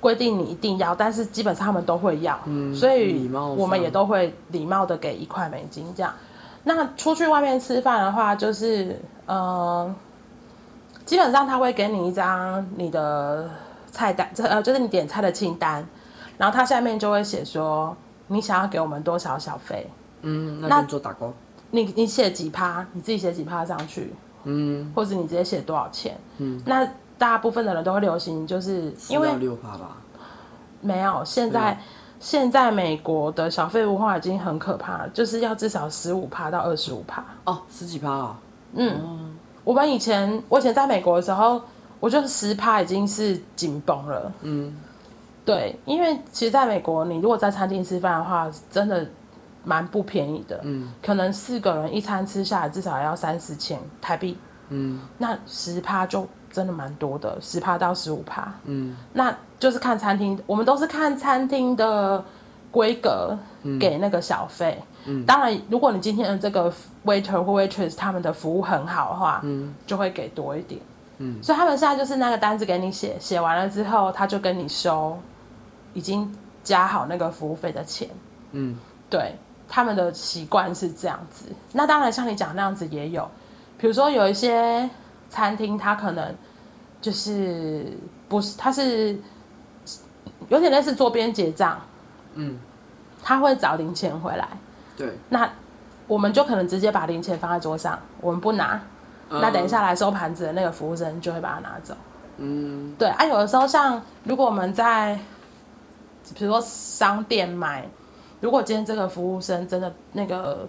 [0.00, 6.12] 规定你一定要，但是基本上他们都会要，嗯、所以我们也都会礼貌的给一块美金这样。
[6.62, 9.94] 那出去外面吃饭的话，就是呃，
[11.06, 13.48] 基本上他会给你一张你的
[13.92, 15.82] 菜单，这呃就是你点菜的清单，
[16.36, 17.96] 然后他下面就会写说
[18.26, 19.88] 你想要给我们多少小费。
[20.20, 21.32] 嗯，那你做打勾。
[21.74, 26.88] 你你写几趴，你自己写几趴上去，嗯，或者你直接写多少钱，嗯，那。
[27.16, 29.96] 大部分的人都会流行，就是因为六趴吧，
[30.80, 31.24] 没有。
[31.24, 31.78] 现在
[32.18, 38.36] 现在美国的小费文化已经很可怕了，就是要至少十五趴到二十五趴哦，十几趴啊。
[38.74, 41.62] 嗯，嗯，我们以前我以前在美国的时候，
[42.00, 44.32] 我觉得十趴已经是紧绷了。
[44.42, 44.76] 嗯，
[45.44, 49.08] 对，因为其实在美国，你如果在餐厅吃饭的话，真的
[49.64, 50.60] 蛮不便宜的。
[50.62, 54.38] 嗯，可能四个人一餐吃下来至少要三四千台币。
[54.68, 56.28] 嗯，那十趴就。
[56.54, 58.54] 真的蛮多的，十趴到十五趴。
[58.62, 62.24] 嗯，那就是看餐厅，我们都是看餐厅的
[62.70, 63.36] 规格
[63.80, 64.80] 给那个小费。
[65.04, 66.72] 嗯，当然，如果你今天的这个
[67.04, 70.80] waiter 或 waitress 他们的服务很好的话，嗯，就会给多一点。
[71.18, 75.18] 嗯，所以他们现在就是那个单子给你写，写完了之后他就跟你收，
[75.92, 78.08] 已经加好那个服务费的钱。
[78.52, 78.78] 嗯，
[79.10, 79.34] 对，
[79.68, 81.46] 他们的习惯是这样子。
[81.72, 83.28] 那当然，像你讲那样子也有，
[83.78, 84.88] 比如说有一些。
[85.30, 86.32] 餐厅它可能
[87.00, 87.92] 就是
[88.28, 89.18] 不是，它是
[90.48, 91.80] 有点类似桌边结账，
[92.34, 92.56] 嗯，
[93.20, 94.46] 他会找零钱回来，
[94.96, 95.50] 对，那
[96.06, 98.80] 我们就可能直接把零钱放在桌上，我们不拿，
[99.28, 101.96] 嗯、那等一下来收盘子的那个服务生就会把它拿走，
[102.36, 105.18] 嗯，对啊，有的时候像如果我们在
[106.36, 107.88] 比如说商店买，
[108.44, 110.68] 如果今天这个服务生真的那个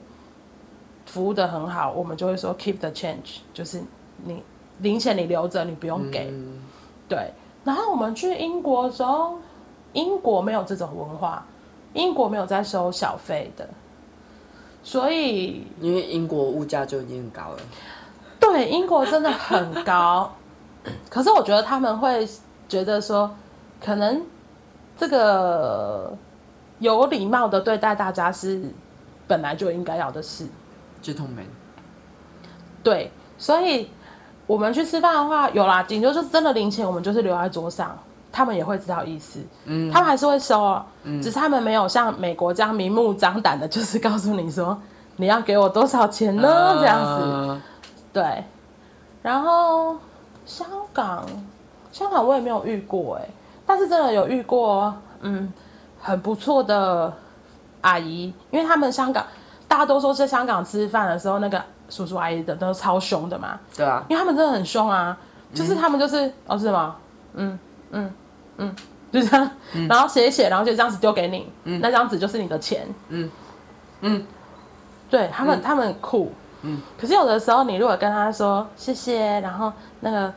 [1.06, 3.84] 服务的很好，我们就会说 keep the change，就是
[4.24, 4.42] 你。
[4.80, 6.28] 零钱你留着，你不用给。
[6.30, 6.60] 嗯、
[7.08, 7.32] 对，
[7.64, 9.38] 然后我们去英国的时候，
[9.94, 11.46] 英国没有这种文化，
[11.94, 13.66] 英国没有在收小费的，
[14.84, 17.60] 所以因为英国物价就已经很高了。
[18.38, 20.30] 对，英国真的很高，
[21.10, 22.28] 可是我觉得他们会
[22.68, 23.34] 觉得说，
[23.82, 24.22] 可能
[24.98, 26.14] 这个
[26.80, 28.74] 有礼貌的对待大家是
[29.28, 30.48] 本来就应该要的事。
[31.02, 31.48] gentleman。
[32.84, 33.90] 对，所以。
[34.48, 37.98] 我们去吃饭的话，有啦，顶多就是真的零钱，我们就是留在桌上，
[38.32, 44.80] 他们也会知道意思，嗯，他们还是会收哦，嗯，只是他们没有像美国这样明目张胆的，就是告诉你说
[45.16, 46.48] 你要给我多少钱呢？
[46.48, 47.62] 呃、这样子，
[48.14, 48.44] 对。
[49.24, 49.98] 然后
[50.46, 51.26] 香港，
[51.92, 53.28] 香港我也没有遇过哎，
[53.66, 55.52] 但是真的有遇过，嗯，
[56.06, 57.12] 很不错的
[57.82, 59.26] 阿姨，因为他们香港
[59.68, 61.62] 大家都说在香港吃饭的时候那个。
[61.88, 65.16] 叔叔阿姨的都是超凶的嘛，对啊，因为他们真的很凶啊，
[65.54, 66.96] 就是他们就是、嗯、哦是吗？
[67.36, 67.60] 嗯
[67.92, 68.12] 嗯
[68.58, 68.76] 嗯，
[69.12, 73.30] 就这样，嗯、 然后写一写，然后就这样子丢给你，嗯、那张纸就是你的钱，嗯
[74.02, 74.26] 嗯，
[75.12, 80.34] 对他们、嗯、他们很酷，嗯，可是有的时候你如果跟他说谢谢，然后那个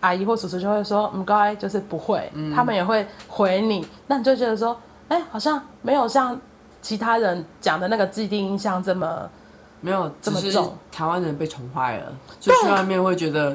[0.00, 4.74] 阿姨或叔叔就会说唔该，就是不会，嗯、他们也会回你，那你就觉得说，
[5.08, 6.38] 哎、欸，好像没有像
[6.80, 9.28] 其他人讲的那个既定印象这么。
[9.82, 13.54] 没有这么重，台湾人被宠坏了，就去外面会觉得，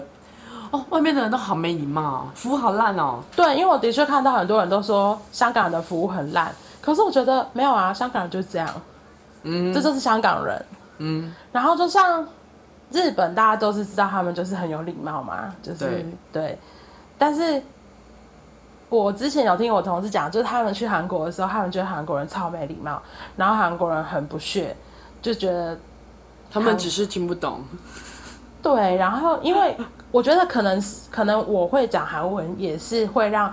[0.70, 3.20] 哦，外面的人都好没礼貌，服务好烂哦。
[3.36, 8.70] 对，因为我的确看到很多人都说香港人的服务很烂，可是我觉得没有啊，香港人就是这样，
[9.44, 10.66] 嗯，这就是香港人，
[11.00, 11.34] 嗯。
[11.52, 12.26] 然后就像
[12.92, 16.60] 日本大家都是知道他们就是很有礼貌嘛，就是对，对。
[17.18, 17.62] 但是
[18.92, 23.02] 我之前有听我同事讲，就是他们去韩国的时候，他们觉得韩国人超没礼貌，
[23.38, 24.76] 然后韩国人很不屑，
[25.22, 25.80] 就觉得
[26.52, 27.62] 他们只是听不懂。
[28.62, 29.78] 对，然后因为
[30.12, 33.52] 我觉得可能可能我会讲韩文，也是会让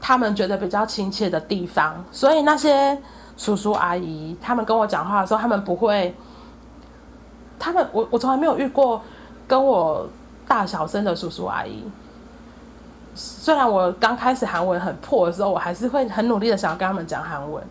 [0.00, 2.98] 他们觉得比较亲切的地方，所以那些
[3.36, 6.14] 叔叔阿姨他们跟我讲话的时候，他们不会。
[7.58, 9.02] 他们，我我从来没有遇过
[9.46, 10.08] 跟我
[10.48, 11.84] 大小声的叔叔阿姨。
[13.14, 17.62] 虽然我刚开始韩文很破的时候，我还是会很努力的想要跟他们讲韩文。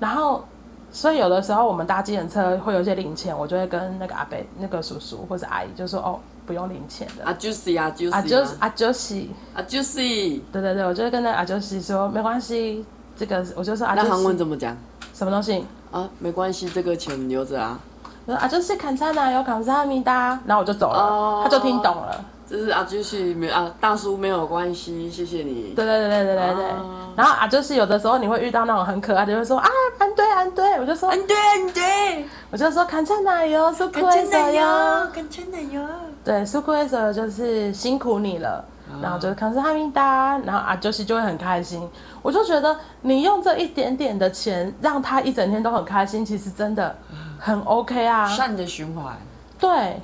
[0.00, 0.44] 然后，
[0.90, 9.98] 所以有的时候我们搭计程车会有一些零钱，我就会跟那个阿伯、那个叔叔或者阿姨就说：“哦，不用零钱的。”啊，就是啊，就是啊，就是啊，就是啊，就是。
[9.98, 12.84] 对对对，我就会跟那阿就是说没关系，
[13.16, 13.94] 这个我就说啊。
[13.94, 14.76] 那韩文怎么讲？
[15.14, 15.64] 什么东西？
[15.90, 17.78] 啊，没关系，这个钱留着啊。
[18.26, 22.24] 啊，就是砍菜奶油砍沙米达，然后我就走了，哦、他就听懂了。
[22.48, 25.72] 就是啊，就是没啊，大叔没有关系，谢谢你。
[25.74, 26.64] 对对对对对对对。
[26.70, 35.82] 哦、然后啊，就是有的时候你会遇到那种很可爱的，就会说啊，安对安对，我就说安对安对，我就说砍菜奶油，苏克威手哟，砍菜奶油。
[36.24, 38.64] 对，苏克威手就是辛苦你了。
[39.02, 41.88] 然后就是康斯哈密达，然后啊，就是就会很开心。
[42.22, 46.94] 我就觉得你用这一点点的钱让他一整天都很开心，其实真的
[47.40, 48.28] 很 OK 啊。
[48.28, 49.16] 善的循环。
[49.58, 50.00] 对，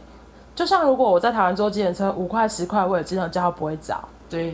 [0.61, 4.07] 就像如果我在台湾坐计程车五块十块，我也经常叫不会找。
[4.29, 4.49] 对，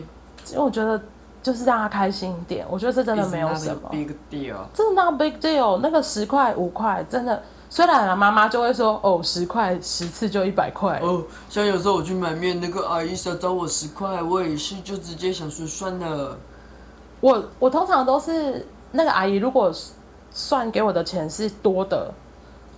[0.51, 0.97] 因为我觉得
[1.43, 2.65] 就是让他开心一点。
[2.69, 3.89] 我觉得这真的没有什么。
[3.91, 4.55] big deal。
[4.73, 7.43] 真的 not big deal，那个十块五块真的。
[7.69, 11.21] 虽然啊，妈妈就会说哦，十块十次就一百块哦。
[11.49, 16.37] 像有时候我去买面，那个阿姨想找我十块，我也是就直接想说算了。
[17.19, 19.69] 我我通常都是那个阿姨，如果
[20.31, 22.09] 算给我的钱是多的，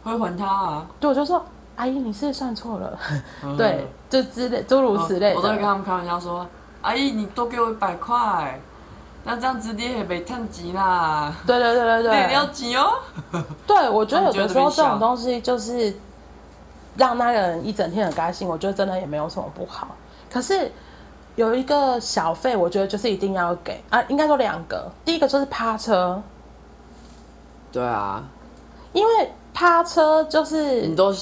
[0.03, 0.87] 会还她啊。
[0.99, 1.45] 对，我就说
[1.79, 2.99] 阿姨，你是算错了。
[3.57, 5.35] 对，就之类诸如此类、哦。
[5.37, 6.45] 我都会跟他们开玩笑说，
[6.81, 8.59] 阿姨，你多给我一百块。
[9.23, 11.33] 那这样子你也没趁急啦。
[11.47, 12.95] 对对对对对， 你要急哦。
[13.65, 15.95] 对，我觉得有的时候这种东西就是
[16.97, 19.95] 让那个人一整天很开心，我觉得真的也没有什么不好。
[20.29, 20.69] 可是
[21.37, 24.91] 有一个小费，我觉得就是一定要给啊，应该说两个。
[25.05, 26.21] 第一个就是趴车。
[27.71, 28.21] 对啊，
[28.91, 31.13] 因为趴车就是你都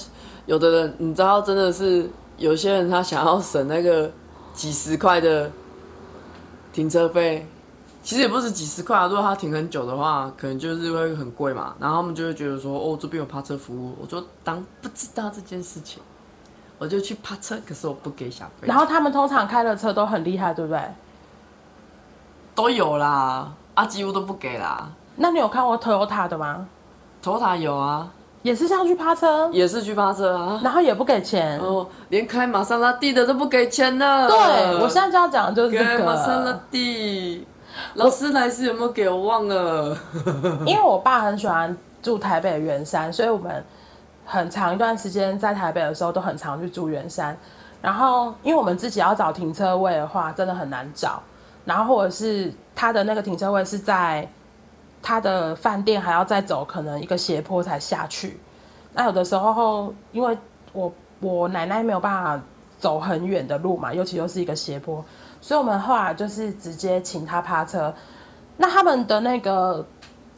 [0.47, 4.09] 有的人，你知道，真的是有些人他想要省那个
[4.55, 5.51] 几十块的
[6.73, 7.47] 停车费。
[8.01, 11.75] 其实也不是几十块啊，如果他停很久的话，可能就是会很贵嘛。
[11.77, 16.01] 然后他们就会觉得说，哦，这边有趴车服务，我就当不知道这件事情，
[16.77, 18.65] 我就去趴车，可是我不给小费。
[18.65, 20.81] 然后他们通常开的车都很厉害，对不对？
[22.55, 24.89] 都有啦，啊，几乎都不给啦。
[25.17, 26.65] 那你有看过 Toyota 的吗
[27.21, 28.09] ？Toyota 有啊，
[28.43, 34.27] 也是这样去趴车，也是去趴车啊，然后也不给钱，哦，连开玛莎拉蒂的都不给钱呢。
[34.27, 37.45] 对，我现在就要讲的就是这个玛莎拉蒂。
[37.95, 39.95] 劳斯莱斯有没有给我忘了？
[40.65, 43.63] 因为我爸很喜欢住台北的圆山，所以我们
[44.25, 47.37] 很长一段时间在台北的时候都很常去住圆山。
[47.79, 51.21] 然后，因为我们自己要找停车位的话，真的很难找。
[51.65, 54.27] 然后，或者是他的那个停车位是在
[55.01, 58.39] 他的饭店，还要再走可能一个斜坡才下去。
[58.93, 60.37] 那有的时候，因为
[60.73, 62.41] 我我奶奶没有办法
[62.79, 65.03] 走很远的路嘛，尤其又是一个斜坡。
[65.39, 67.93] 所以我们后来就是直接请他趴车，
[68.57, 69.85] 那他们的那个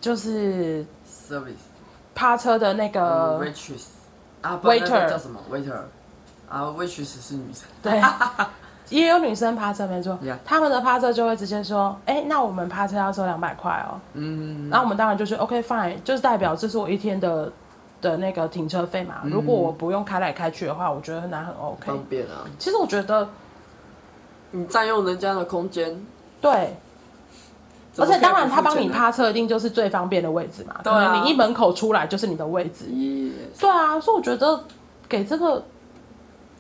[0.02, 1.54] 就是 service
[2.14, 3.86] 趴车的那个 waitress
[4.42, 5.10] 啊，waiter。
[5.10, 5.80] 叫什么？waiter
[6.50, 8.02] 啊，waitress 是女生，对，
[8.90, 17.52] 也有女生趴车没错，他们的趴车就会直接说，哎，那我们趴车要收两百块哦，嗯，那我们当然就是 OK fine，就是代表这是我一天的
[18.02, 23.28] 的那个停车费嘛，如果我不用开来开去的话，我觉得很难很 OK，方便啊，其实我觉得。
[24.52, 25.96] 你占用人家的空间，
[26.42, 26.76] 对，
[27.96, 30.82] 而且当然他帮你趴车，一定就是最方便的位置嘛。
[30.84, 32.86] 对啊，你一门口出来就是你的位置。
[32.86, 33.62] Yes.
[33.62, 34.64] 对啊，所以我觉得
[35.08, 35.64] 给这个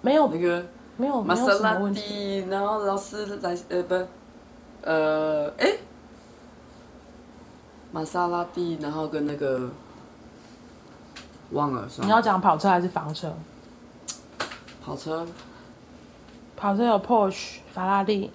[0.01, 0.63] 没有那个
[0.99, 3.95] 没有玛莎拉蒂，然后劳斯莱斯呃不
[4.83, 5.77] 呃哎
[7.93, 9.69] 玛莎拉蒂，然后跟那个
[11.51, 13.33] 忘了，你要讲跑车还是房车？
[14.83, 15.25] 跑车。
[16.57, 18.29] 跑车有 Porsche 法拉利，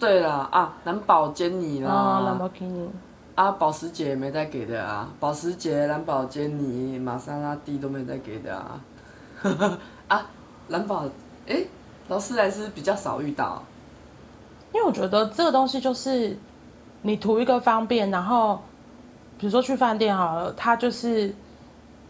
[0.00, 2.90] 对啦啊，蓝宝坚尼啦，哦，蓝宝坚尼
[3.36, 8.80] 啊，保时捷也没再给的啊，保时捷、蓝宝坚尼、玛莎拉蒂都没再给的啊，
[10.08, 10.26] 啊，
[10.66, 11.04] 蓝宝，
[11.48, 11.64] 哎，
[12.08, 13.62] 劳斯莱斯比较少遇到，
[14.72, 16.36] 因为我觉得这个东西就是
[17.02, 18.60] 你图一个方便，然后
[19.38, 21.34] 比如说去饭店好了，它就是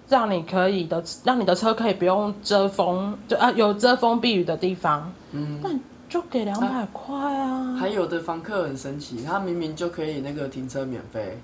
[0.09, 5.13] 让你可以的，让你的车可以不用遮风，就啊有遮风避雨的地方。
[5.33, 7.77] 嗯，那你就给两百块啊。
[7.79, 11.39] 还有的房客很神奇，他明明就可以那个停车免费，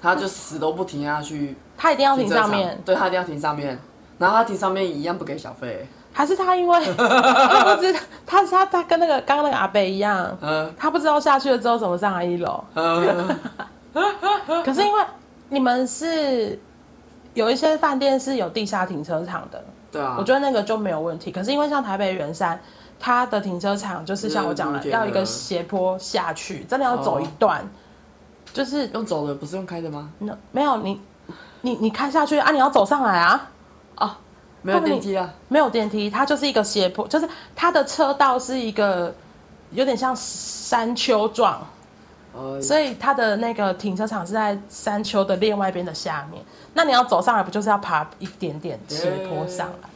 [0.00, 1.56] 他就死都不停下去。
[1.76, 3.78] 他一定要停上面，对，他一定要停上面，
[4.18, 5.86] 然后他停上面一样不给小费。
[6.16, 7.94] 还是他因为 他不知
[8.24, 12.64] 他他他跟那个刚刚那个阿伯一样，嗯，他不知道下去了之后怎么上来一楼。
[12.72, 13.38] 嗯，
[14.64, 15.04] 可是因为
[15.50, 16.58] 你们是
[17.34, 19.62] 有一些饭店是有地下停车场的，
[19.92, 21.30] 对啊，我觉得那个就没有问题。
[21.30, 22.58] 可是因为像台北圆山，
[22.98, 27.62] 它的停车场就是像我讲的，要一个斜坡下去，真的要走一段，
[28.54, 30.08] 就是用走的，不是用开的吗？
[30.20, 30.98] 那没有，你
[31.60, 33.50] 你你开下去啊，你要走上来啊，啊。
[34.66, 39.14] 没有电梯啊，没有电梯，它就是一个斜坡，就是它的车道是一个
[39.70, 41.64] 有点像山丘状，
[42.34, 46.42] 呃、所以它的那个停车场是在山丘的另外一边的下面。
[46.74, 49.88] 那你要走上来，不就是要爬一点点斜坡上来？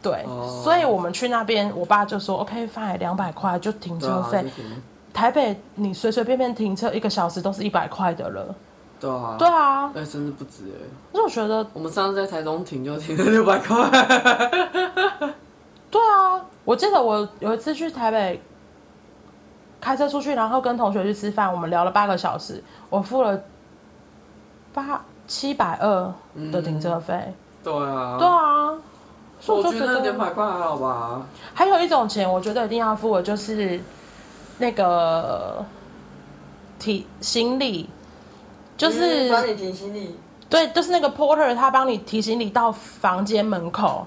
[0.00, 4.38] 对，呃、所以我们去那边，我爸就说：“OK，fine，两百块就停车费。
[4.38, 4.44] 啊”
[5.12, 8.54] 台北你随随便便停车一个小时都是一百块的了。
[8.98, 10.86] 对啊，对啊，哎，甚至不止哎。
[11.12, 13.76] 那我觉得，我们上次在台中停就停了六百块。
[15.90, 18.42] 对啊，我记得我有一次去台北
[19.80, 23.38] 开车出去，然后跟同学去吃饭，我们聊了八个小时，我付了
[24.72, 26.14] 八七百二
[26.50, 27.34] 的停车费。
[27.62, 28.74] 对啊，对啊，
[29.40, 31.20] 所以我觉得两百块还好吧。
[31.52, 33.78] 还有一种钱，我觉得一定要付的，就是
[34.56, 35.62] 那个
[36.78, 37.90] 提行李。
[38.76, 40.14] 就是帮你提行李，
[40.50, 44.06] 对，就是那个 porter，他帮你提行李到房间门口，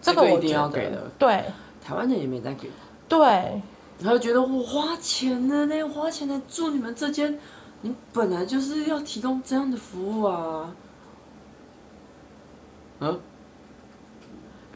[0.00, 1.10] 这个我一定要给的。
[1.18, 1.44] 对，
[1.84, 2.70] 台湾人也没在给。
[3.08, 3.60] 对，
[4.02, 7.38] 他就觉得我花钱了呢，花钱来住你们这间，
[7.80, 10.72] 你本来就是要提供这样的服务啊。
[13.00, 13.20] 嗯？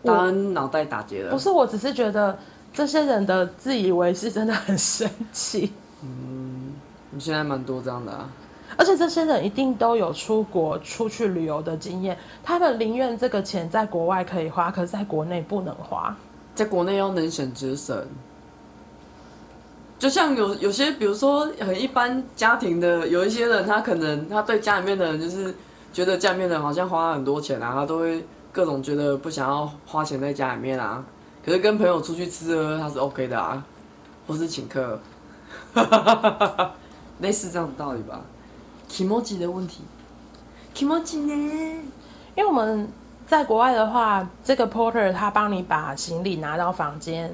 [0.03, 1.31] 当然脑袋打结了。
[1.31, 2.37] 不是，我只是觉得
[2.73, 5.73] 这些人的自以为是真的很神奇。
[6.03, 6.75] 嗯，
[7.11, 8.29] 你现在蛮多这样的啊。
[8.77, 16.17] 而且这些人一定都有出国出去旅游的经验，他们宁愿这个钱在国外可以花，可是在国内不能花，
[16.55, 18.05] 在国内要能省则省。
[19.97, 25.55] 就像有有些，比如说很一般家庭的，有一些人，他可能他对家里面的人就是
[25.93, 31.03] 觉得家里面的人好像花了很多钱啊，他都会各种觉得不想要花钱在家里面啊。
[31.45, 33.65] 可是跟朋友出去吃喝，他是 OK 的啊，
[34.27, 34.99] 或是请客，
[37.21, 38.21] 类似这样的道理吧。
[38.95, 39.81] 気持ち的问题，
[40.73, 41.33] 気持ち呢？
[42.37, 42.89] 因为我们
[43.27, 47.29] 在国外的话，这个 porter 他帮你把行李拿到房间，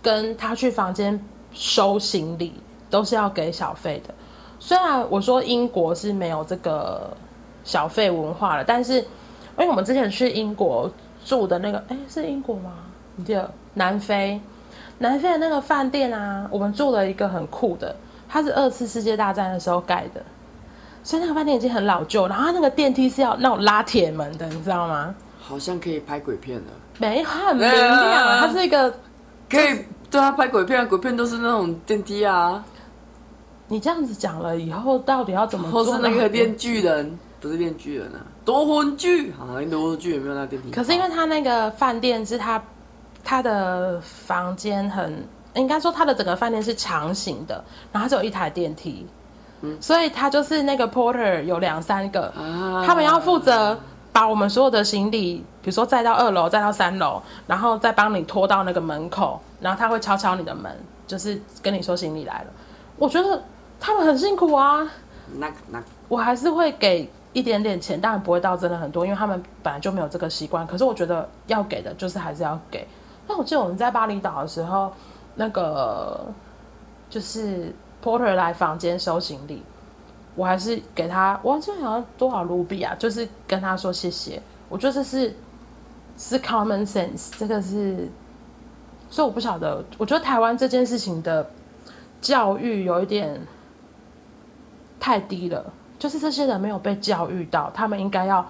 [0.00, 2.54] 跟他去房间收行李
[2.88, 4.14] 都是要给小费的。
[4.58, 7.14] 虽然我说英国是没有这个
[7.64, 9.04] 小费文化了，但是因
[9.58, 10.90] 为我们之前去英国
[11.22, 12.72] 住的那个，哎，是英国吗？
[13.16, 14.40] 你记得南非？
[14.96, 17.94] 南非的那个饭店啊，我们住了一个很酷的，
[18.26, 20.24] 它是二次世界大战的时候盖的。
[21.04, 25.14] 所以那个饭店已经很老旧，然后它那个电梯是要那种拉铁门的，你知道吗？
[25.38, 28.90] 好像可以拍鬼片的，没很明亮，它是一个
[29.50, 32.64] 可以对它拍鬼片，鬼片都是那种电梯啊。
[33.68, 35.84] 你这样子讲了以后，到底要怎么做？
[35.84, 40.70] 或是那个电锯人，不是电锯人啊，夺魂锯，好像夺魂锯有没有那电梯？
[40.70, 42.62] 可是因为他那个饭店是他
[43.22, 45.22] 他的房间很，
[45.54, 49.06] 应该说他的整个饭店是长形的，然后它只有一台电梯。
[49.80, 53.78] 所以他就是那个 porter 有两三个，啊、他们要负责
[54.12, 60.70] 把我们所有的行李，比如说载到二楼，载到三楼，然后再帮你拖到那个门口，然后他会敲敲你的门，
[61.06, 62.46] 就是跟你说行李来了。
[62.96, 63.42] 我觉得
[63.80, 64.88] 他们很辛苦啊。
[65.36, 70.66] 那那我还是会给一点点钱，当然不会到真的很多，因为他们本来就没有这个习惯。
[70.66, 72.86] 可是我觉得要给的就是还是要给。
[73.26, 74.92] 那我记得我们在巴厘岛的时候，
[75.34, 76.26] 那个
[77.10, 77.74] 就是。
[78.04, 79.62] Porter 来房间收行李，
[80.34, 82.94] 我还是给他，我好像多少卢比啊？
[82.98, 84.42] 就是跟他说谢谢。
[84.68, 85.34] 我觉得这是
[86.18, 88.06] 是 common sense，这个是，
[89.08, 89.82] 所以我不晓得。
[89.96, 91.50] 我觉得台湾这件事情的
[92.20, 93.40] 教育有一点
[95.00, 98.46] 太低了，就是这些人没有被教育到，他们应该要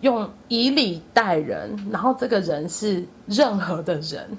[0.00, 4.38] 用以礼待人，然后这个人是任何的人，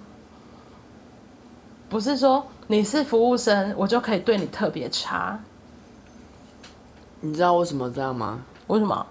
[1.87, 2.43] 不是说。
[2.67, 5.39] 你是服务生，我就可以对你特别差。
[7.21, 8.41] 你知道为什么这样吗？
[8.67, 9.05] 为什么？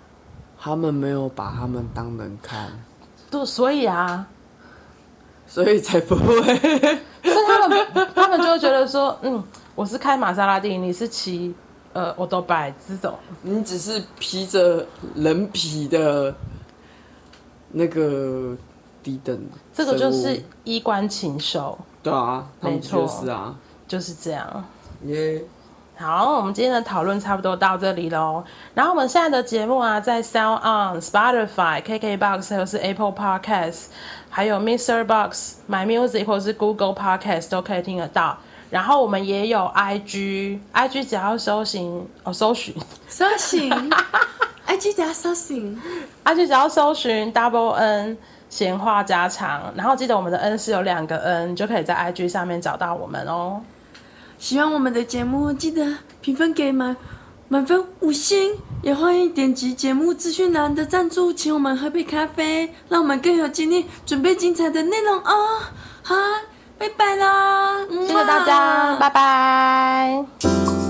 [0.58, 2.70] 他们没有把他们当人看。
[3.30, 4.26] 对，所以啊，
[5.46, 6.42] 所以才不会。
[7.22, 9.42] 所以他们，他们就会觉得说，嗯，
[9.74, 11.54] 我是开玛莎拉蒂，你是骑
[11.92, 13.16] 呃欧多拜这种。
[13.42, 16.34] 你只是披着人皮的
[17.70, 18.56] 那个
[19.02, 19.38] 低等，
[19.72, 21.78] 这个就是衣冠禽兽。
[22.04, 23.52] 对啊，没错，是啊，
[23.88, 24.64] 就是这样。
[25.06, 25.42] 耶、yeah.。
[25.96, 28.44] 好，我们今天的讨论差不多到这里喽。
[28.74, 33.86] 然后我们现在的节目啊，在 Sound On、Spotify、KKBox 或是 Apple Podcast，
[34.28, 35.04] 还有 Mr.
[35.04, 38.36] Box、My Music 或者是 Google Podcast 都可以听得到。
[38.70, 42.74] 然后我们也有 IG，IG 只要搜寻哦，搜寻，
[43.06, 43.70] 搜寻
[44.66, 45.80] ，IG 只要搜寻
[46.24, 48.18] ，IG 只要搜寻 Double N
[48.54, 49.74] 闲话家常。
[49.74, 53.60] 然后记得我们的 N 是有两个 N，就可以在 IG 上面找到我们哦。
[54.38, 55.84] 喜欢我们的节目，记得
[56.20, 56.96] 评分给满
[57.48, 65.60] 满分五星，也欢迎点击节目资讯栏的赞助，请我们喝杯咖啡，让我们更有精力准备精彩的内容哦。
[66.04, 66.14] 好，
[66.78, 67.84] 拜拜啦！
[67.90, 70.83] 谢谢大家，拜拜。